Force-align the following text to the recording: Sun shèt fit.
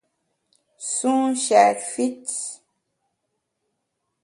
Sun 0.95 1.29
shèt 1.43 1.79
fit. 1.93 2.29